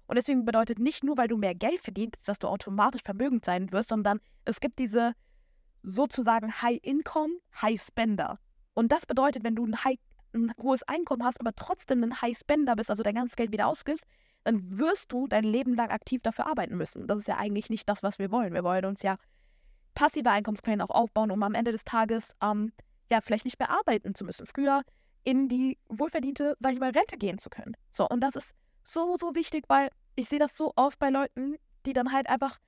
[0.07, 3.71] Und deswegen bedeutet nicht nur, weil du mehr Geld verdienst, dass du automatisch vermögend sein
[3.71, 5.13] wirst, sondern es gibt diese
[5.83, 8.39] sozusagen High Income, High Spender.
[8.73, 9.97] Und das bedeutet, wenn du ein, High,
[10.33, 13.67] ein hohes Einkommen hast, aber trotzdem ein High Spender bist, also dein ganzes Geld wieder
[13.67, 14.05] ausgibst,
[14.43, 17.07] dann wirst du dein Leben lang aktiv dafür arbeiten müssen.
[17.07, 18.53] Das ist ja eigentlich nicht das, was wir wollen.
[18.53, 19.17] Wir wollen uns ja
[19.93, 22.73] passive Einkommensquellen auch aufbauen, um am Ende des Tages ähm,
[23.09, 24.47] ja vielleicht nicht mehr arbeiten zu müssen.
[24.47, 24.83] Früher
[25.23, 27.75] in die wohlverdiente, sag ich mal, Rente gehen zu können.
[27.91, 31.55] So, und das ist so, so wichtig, weil ich sehe das so oft bei Leuten,
[31.85, 32.59] die dann halt einfach,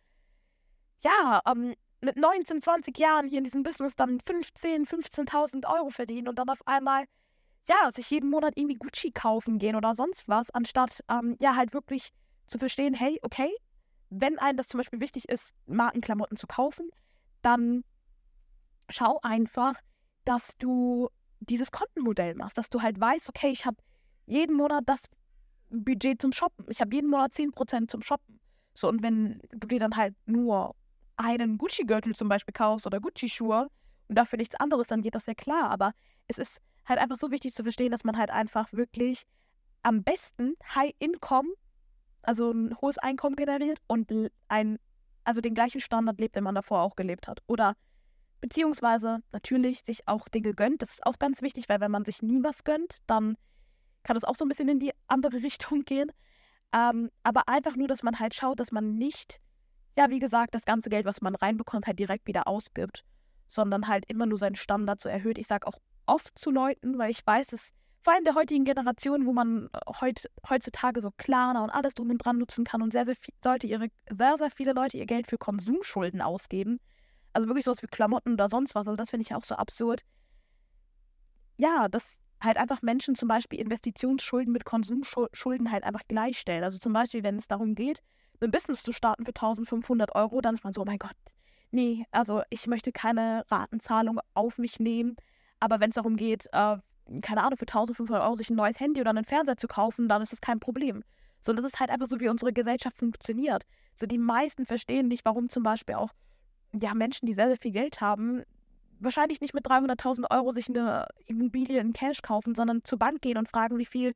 [1.02, 6.28] ja, ähm, mit 19, 20 Jahren hier in diesem Business dann 15, 15.000 Euro verdienen
[6.28, 7.06] und dann auf einmal,
[7.68, 11.74] ja, sich jeden Monat irgendwie Gucci kaufen gehen oder sonst was, anstatt, ähm, ja, halt
[11.74, 12.12] wirklich
[12.48, 13.50] zu verstehen, hey, okay,
[14.10, 16.90] wenn einem das zum Beispiel wichtig ist, Markenklamotten zu kaufen,
[17.42, 17.84] dann
[18.90, 19.74] schau einfach,
[20.26, 23.78] dass du dieses Kontenmodell machst, dass du halt weißt, okay, ich habe
[24.26, 25.06] jeden Monat das
[25.70, 26.66] Budget zum Shoppen.
[26.70, 28.40] Ich habe jeden Monat 10% zum Shoppen.
[28.74, 30.76] So, und wenn du dir dann halt nur
[31.18, 33.68] einen Gucci-Gürtel zum Beispiel kaufst oder Gucci-Schuhe
[34.08, 35.70] und dafür nichts anderes, dann geht das ja klar.
[35.70, 35.94] Aber
[36.28, 39.24] es ist halt einfach so wichtig zu verstehen, dass man halt einfach wirklich
[39.84, 41.50] am besten High-Income,
[42.24, 44.12] also ein hohes Einkommen generiert und
[44.48, 44.78] ein,
[45.24, 47.42] also den gleichen Standard lebt, den man davor auch gelebt hat.
[47.48, 47.76] Oder
[48.46, 50.82] beziehungsweise natürlich sich auch Dinge gönnt.
[50.82, 53.38] Das ist auch ganz wichtig, weil wenn man sich nie was gönnt, dann
[54.04, 56.12] kann es auch so ein bisschen in die andere Richtung gehen.
[56.74, 59.40] Ähm, aber einfach nur, dass man halt schaut, dass man nicht
[59.98, 63.04] ja, wie gesagt, das ganze Geld, was man reinbekommt, halt direkt wieder ausgibt,
[63.48, 65.38] sondern halt immer nur seinen Standard so erhöht.
[65.38, 67.72] Ich sage auch oft zu Leuten, weil ich weiß, es
[68.04, 72.20] vor allem der heutigen Generation, wo man heut, heutzutage so Klarna und alles drum und
[72.20, 75.28] dran nutzen kann und sehr, sehr, viel, Leute ihre, sehr, sehr viele Leute ihr Geld
[75.28, 76.80] für Konsumschulden ausgeben.
[77.36, 78.88] Also wirklich sowas wie Klamotten oder sonst was.
[78.88, 80.04] Also das finde ich auch so absurd.
[81.58, 86.64] Ja, dass halt einfach Menschen zum Beispiel Investitionsschulden mit Konsumschulden halt einfach gleichstellen.
[86.64, 88.00] Also zum Beispiel, wenn es darum geht,
[88.42, 91.16] ein Business zu starten für 1500 Euro, dann ist man so, oh mein Gott,
[91.72, 95.18] nee, also ich möchte keine Ratenzahlung auf mich nehmen.
[95.60, 96.78] Aber wenn es darum geht, äh,
[97.22, 100.22] keine Ahnung, für 1500 Euro sich ein neues Handy oder einen Fernseher zu kaufen, dann
[100.22, 101.04] ist das kein Problem.
[101.42, 103.66] So, das ist halt einfach so, wie unsere Gesellschaft funktioniert.
[103.94, 106.12] So, die meisten verstehen nicht, warum zum Beispiel auch
[106.82, 108.44] ja, Menschen, die sehr, sehr viel Geld haben,
[109.00, 113.38] wahrscheinlich nicht mit 300.000 Euro sich eine Immobilie in Cash kaufen, sondern zur Bank gehen
[113.38, 114.14] und fragen, wie viel,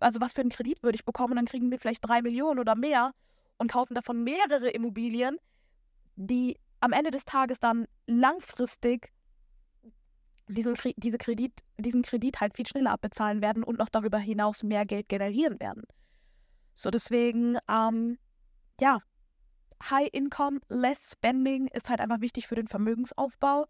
[0.00, 2.74] also was für einen Kredit würde ich bekommen, dann kriegen die vielleicht drei Millionen oder
[2.74, 3.12] mehr
[3.58, 5.38] und kaufen davon mehrere Immobilien,
[6.16, 9.12] die am Ende des Tages dann langfristig
[10.48, 14.84] diesen, diese Kredit, diesen Kredit halt viel schneller abbezahlen werden und noch darüber hinaus mehr
[14.84, 15.84] Geld generieren werden.
[16.74, 18.18] So, deswegen, ähm,
[18.80, 19.00] ja,
[19.90, 23.66] High Income, Less Spending ist halt einfach wichtig für den Vermögensaufbau.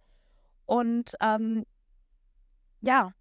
[0.67, 1.65] Und ähm,
[2.81, 3.13] ja,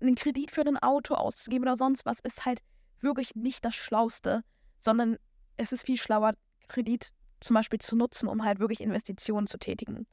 [0.00, 2.62] einen Kredit für ein Auto auszugeben oder sonst was ist halt
[3.00, 4.42] wirklich nicht das Schlauste,
[4.80, 5.16] sondern
[5.56, 6.34] es ist viel schlauer,
[6.68, 10.06] Kredit zum Beispiel zu nutzen, um halt wirklich Investitionen zu tätigen.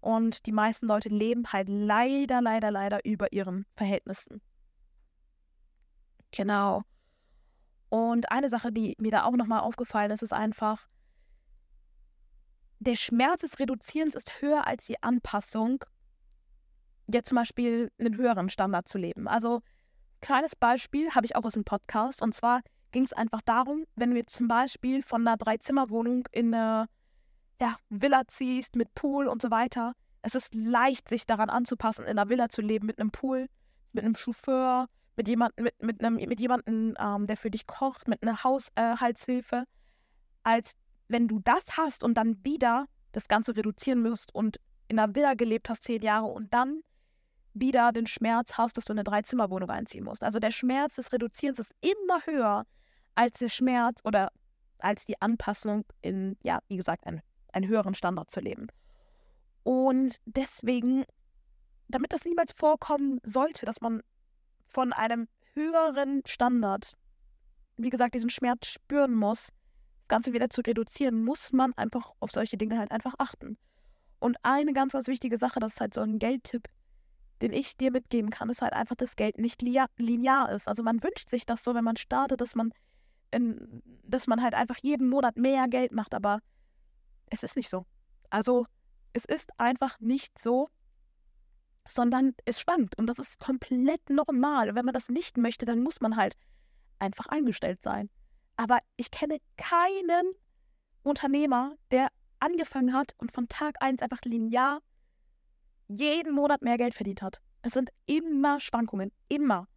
[0.00, 4.40] Und die meisten Leute leben halt leider, leider, leider über ihren Verhältnissen.
[6.30, 6.82] Genau.
[7.88, 10.88] Und eine Sache, die mir da auch nochmal aufgefallen ist, ist einfach,
[12.80, 15.84] der Schmerz des Reduzierens ist höher als die Anpassung,
[17.06, 19.28] jetzt zum Beispiel einen höheren Standard zu leben.
[19.28, 19.60] Also,
[20.20, 22.22] kleines Beispiel habe ich auch aus dem Podcast.
[22.22, 22.60] Und zwar
[22.92, 26.86] ging es einfach darum, wenn wir zum Beispiel von einer Dreizimmerwohnung in eine
[27.60, 29.94] ja, Villa ziehst mit Pool und so weiter.
[30.22, 33.48] Es ist leicht, sich daran anzupassen, in einer Villa zu leben mit einem Pool,
[33.92, 34.86] mit einem Chauffeur,
[35.16, 39.64] mit jemandem, mit, mit, mit jemandem, ähm, der für dich kocht, mit einer Haushaltshilfe, äh,
[40.44, 40.74] als
[41.08, 45.34] wenn du das hast und dann wieder das Ganze reduzieren musst und in einer Villa
[45.34, 46.82] gelebt hast zehn Jahre und dann
[47.54, 50.22] wieder den Schmerz hast, dass du in eine Dreizimmerwohnung einziehen musst.
[50.22, 52.64] Also der Schmerz des Reduzierens ist immer höher
[53.14, 54.30] als der Schmerz oder
[54.78, 57.20] als die Anpassung in, ja, wie gesagt, einen,
[57.52, 58.68] einen höheren Standard zu leben.
[59.64, 61.04] Und deswegen,
[61.88, 64.02] damit das niemals vorkommen sollte, dass man
[64.64, 66.92] von einem höheren Standard,
[67.76, 69.48] wie gesagt, diesen Schmerz spüren muss,
[70.08, 73.58] Ganze wieder zu reduzieren, muss man einfach auf solche Dinge halt einfach achten.
[74.18, 76.68] Und eine ganz, ganz wichtige Sache, das ist halt so ein Geldtipp,
[77.40, 80.66] den ich dir mitgeben kann, ist halt einfach, dass Geld nicht linear ist.
[80.66, 82.72] Also man wünscht sich das so, wenn man startet, dass man,
[83.30, 86.40] in, dass man halt einfach jeden Monat mehr Geld macht, aber
[87.30, 87.84] es ist nicht so.
[88.30, 88.66] Also
[89.12, 90.68] es ist einfach nicht so,
[91.86, 94.70] sondern es schwankt und das ist komplett normal.
[94.70, 96.36] Und wenn man das nicht möchte, dann muss man halt
[96.98, 98.10] einfach eingestellt sein.
[98.58, 100.34] Aber ich kenne keinen
[101.04, 102.08] Unternehmer, der
[102.40, 104.82] angefangen hat und von Tag 1 einfach linear
[105.86, 107.40] jeden Monat mehr Geld verdient hat.
[107.62, 109.68] Es sind immer Schwankungen, immer.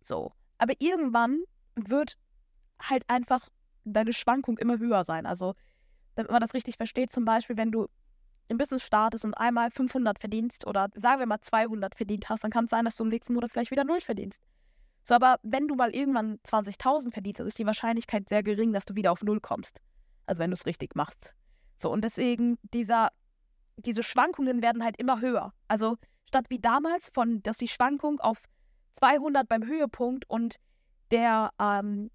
[0.00, 0.32] So.
[0.58, 1.42] Aber irgendwann
[1.74, 2.16] wird
[2.80, 3.48] halt einfach
[3.84, 5.26] deine Schwankung immer höher sein.
[5.26, 5.54] Also,
[6.14, 7.88] damit man das richtig versteht, zum Beispiel, wenn du
[8.46, 12.52] im Business startest und einmal 500 verdienst oder sagen wir mal 200 verdient hast, dann
[12.52, 14.40] kann es sein, dass du im nächsten Monat vielleicht wieder 0 verdienst.
[15.04, 18.86] So, aber wenn du mal irgendwann 20.000 verdienst, dann ist die Wahrscheinlichkeit sehr gering, dass
[18.86, 19.82] du wieder auf 0 kommst.
[20.24, 21.34] Also wenn du es richtig machst.
[21.76, 23.10] So, und deswegen, dieser,
[23.76, 25.52] diese Schwankungen werden halt immer höher.
[25.68, 28.44] Also statt wie damals, von, dass die Schwankung auf
[28.92, 30.56] 200 beim Höhepunkt und
[31.10, 32.10] der, ähm,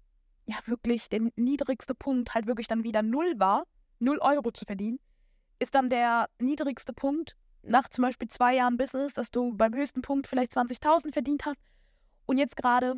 [0.46, 3.66] ja, wirklich der niedrigste Punkt halt wirklich dann wieder 0 war,
[4.00, 4.98] 0 Euro zu verdienen,
[5.60, 10.02] ist dann der niedrigste Punkt nach zum Beispiel zwei Jahren Business, dass du beim höchsten
[10.02, 11.62] Punkt vielleicht 20.000 verdient hast
[12.30, 12.94] und jetzt gerade,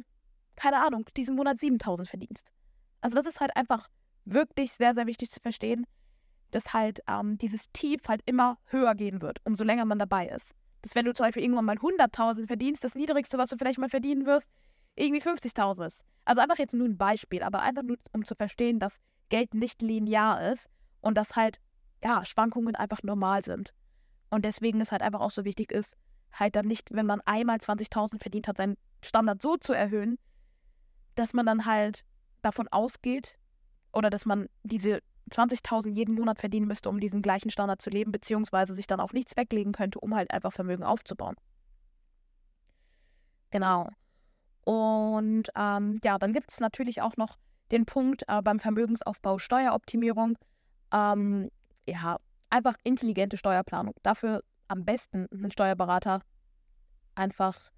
[0.56, 2.46] keine Ahnung, diesen Monat 7.000 verdienst.
[3.00, 3.88] Also das ist halt einfach
[4.26, 5.86] wirklich sehr, sehr wichtig zu verstehen,
[6.50, 10.54] dass halt ähm, dieses Tief halt immer höher gehen wird, umso länger man dabei ist.
[10.82, 13.88] Dass wenn du zum Beispiel irgendwann mal 100.000 verdienst, das Niedrigste, was du vielleicht mal
[13.88, 14.50] verdienen wirst,
[14.96, 16.04] irgendwie 50.000 ist.
[16.26, 18.98] Also einfach jetzt nur ein Beispiel, aber einfach nur, um zu verstehen, dass
[19.30, 20.68] Geld nicht linear ist
[21.00, 21.56] und dass halt
[22.04, 23.72] ja, Schwankungen einfach normal sind.
[24.28, 25.96] Und deswegen ist halt einfach auch so wichtig ist,
[26.34, 30.18] halt dann nicht, wenn man einmal 20.000 verdient hat, seinen Standard so zu erhöhen,
[31.14, 32.04] dass man dann halt
[32.40, 33.36] davon ausgeht
[33.92, 38.12] oder dass man diese 20.000 jeden Monat verdienen müsste, um diesen gleichen Standard zu leben,
[38.12, 41.36] beziehungsweise sich dann auch nichts weglegen könnte, um halt einfach Vermögen aufzubauen.
[43.50, 43.88] Genau.
[44.64, 47.38] Und ähm, ja, dann gibt es natürlich auch noch
[47.70, 50.38] den Punkt äh, beim Vermögensaufbau Steueroptimierung.
[50.92, 51.50] Ähm,
[51.86, 52.18] ja,
[52.50, 53.94] einfach intelligente Steuerplanung.
[54.02, 56.20] Dafür am besten einen Steuerberater
[57.14, 57.70] einfach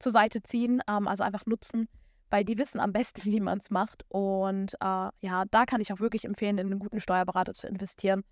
[0.00, 1.88] zur Seite ziehen, ähm, also einfach nutzen,
[2.30, 4.04] weil die wissen am besten, wie man es macht.
[4.08, 8.24] Und äh, ja, da kann ich auch wirklich empfehlen, in einen guten Steuerberater zu investieren,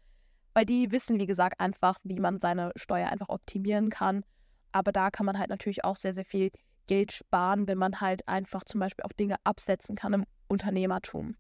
[0.55, 4.25] weil die wissen, wie gesagt, einfach, wie man seine Steuer einfach optimieren kann.
[4.73, 6.51] Aber da kann man halt natürlich auch sehr, sehr viel
[6.87, 11.37] Geld sparen, wenn man halt einfach zum Beispiel auch Dinge absetzen kann im Unternehmertum.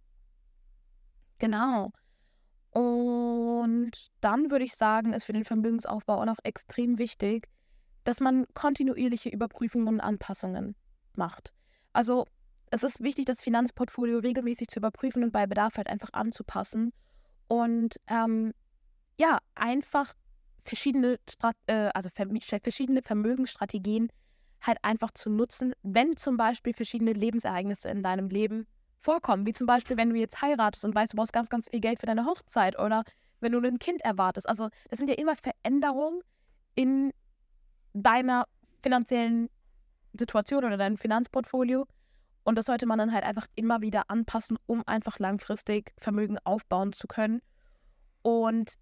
[1.38, 1.90] Genau.
[2.70, 7.48] Und dann würde ich sagen, ist für den Vermögensaufbau auch noch extrem wichtig,
[8.08, 10.74] dass man kontinuierliche Überprüfungen und Anpassungen
[11.12, 11.52] macht.
[11.92, 12.24] Also
[12.70, 16.94] es ist wichtig, das Finanzportfolio regelmäßig zu überprüfen und bei Bedarf halt einfach anzupassen.
[17.48, 18.54] Und ähm,
[19.20, 20.14] ja, einfach
[20.64, 24.08] verschiedene, Strat äh, also verschiedene Vermögensstrategien
[24.62, 28.66] halt einfach zu nutzen, wenn zum Beispiel verschiedene Lebensereignisse in deinem Leben
[29.00, 29.44] vorkommen.
[29.44, 32.00] Wie zum Beispiel, wenn du jetzt heiratest und weißt, du brauchst ganz, ganz viel Geld
[32.00, 33.04] für deine Hochzeit oder
[33.40, 34.48] wenn du ein Kind erwartest.
[34.48, 36.22] Also das sind ja immer Veränderungen
[36.74, 37.12] in
[38.02, 38.46] deiner
[38.82, 39.48] finanziellen
[40.12, 41.86] Situation oder deinem Finanzportfolio.
[42.44, 46.92] Und das sollte man dann halt einfach immer wieder anpassen, um einfach langfristig Vermögen aufbauen
[46.92, 47.40] zu können.
[48.22, 48.74] Und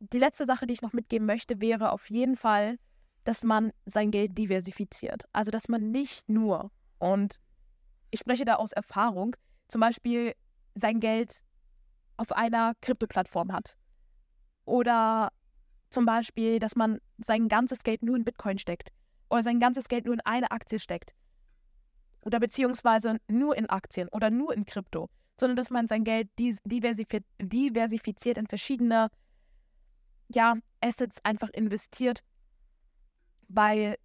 [0.00, 2.78] die letzte Sache, die ich noch mitgeben möchte, wäre auf jeden Fall,
[3.24, 5.24] dass man sein Geld diversifiziert.
[5.32, 7.40] Also, dass man nicht nur, und
[8.10, 9.34] ich spreche da aus Erfahrung,
[9.66, 10.34] zum Beispiel
[10.74, 11.40] sein Geld
[12.16, 13.76] auf einer Krypto-Plattform hat.
[14.64, 15.30] Oder
[15.90, 18.90] zum Beispiel, dass man sein ganzes Geld nur in Bitcoin steckt.
[19.30, 21.14] Oder sein ganzes Geld nur in eine Aktie steckt.
[22.22, 25.08] Oder beziehungsweise nur in Aktien oder nur in Krypto.
[25.38, 29.08] Sondern dass man sein Geld diversifiziert in verschiedene
[30.28, 32.20] ja, Assets einfach investiert.
[33.48, 33.96] Weil,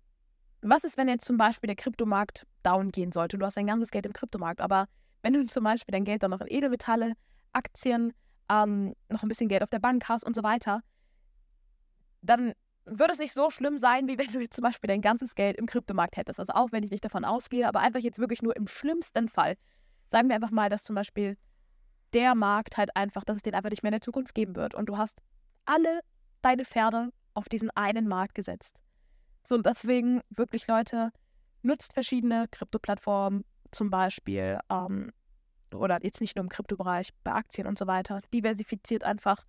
[0.61, 3.37] was ist, wenn jetzt zum Beispiel der Kryptomarkt down gehen sollte?
[3.37, 4.87] Du hast dein ganzes Geld im Kryptomarkt, aber
[5.21, 7.13] wenn du zum Beispiel dein Geld dann noch in Edelmetalle,
[7.51, 8.13] Aktien,
[8.49, 10.81] ähm, noch ein bisschen Geld auf der Bank hast und so weiter,
[12.23, 12.53] dann
[12.85, 15.57] würde es nicht so schlimm sein, wie wenn du jetzt zum Beispiel dein ganzes Geld
[15.57, 16.39] im Kryptomarkt hättest.
[16.39, 19.55] Also auch wenn ich nicht davon ausgehe, aber einfach jetzt wirklich nur im schlimmsten Fall.
[20.09, 21.37] Sagen wir einfach mal, dass zum Beispiel
[22.13, 24.75] der Markt halt einfach, dass es den einfach nicht mehr in der Zukunft geben wird.
[24.75, 25.21] Und du hast
[25.65, 26.01] alle
[26.41, 28.79] deine Pferde auf diesen einen Markt gesetzt.
[29.45, 31.11] So, und deswegen wirklich, Leute,
[31.63, 35.11] nutzt verschiedene Krypto-Plattformen, zum Beispiel, ähm,
[35.73, 38.21] oder jetzt nicht nur im Kryptobereich, bei Aktien und so weiter.
[38.33, 39.45] Diversifiziert einfach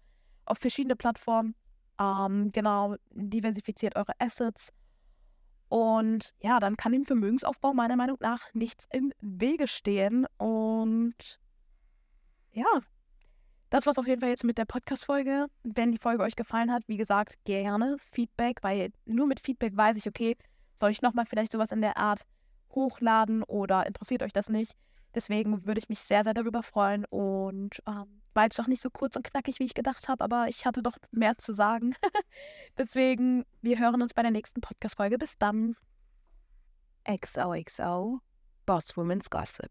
[0.47, 1.55] auf verschiedene Plattformen.
[1.99, 4.73] Ähm, genau, diversifiziert eure Assets.
[5.69, 10.27] Und ja, dann kann dem Vermögensaufbau meiner Meinung nach nichts im Wege stehen.
[10.39, 11.41] Und
[12.53, 12.67] ja,
[13.71, 15.47] das war's auf jeden Fall jetzt mit der Podcast-Folge.
[15.65, 19.97] Wenn die Folge euch gefallen hat, wie gesagt, gerne Feedback, weil nur mit Feedback weiß
[19.97, 20.37] ich, okay,
[20.81, 22.23] soll ich nochmal vielleicht sowas in der Art
[22.71, 24.75] hochladen oder interessiert euch das nicht?
[25.15, 28.91] Deswegen würde ich mich sehr, sehr darüber freuen und ähm, war jetzt doch nicht so
[28.91, 31.95] kurz und knackig, wie ich gedacht habe, aber ich hatte doch mehr zu sagen.
[32.79, 35.19] Deswegen, wir hören uns bei der nächsten Podcast-Folge.
[35.19, 35.77] Bis dann.
[37.07, 38.21] XOXO,
[38.67, 39.71] Boss Women's Gossip.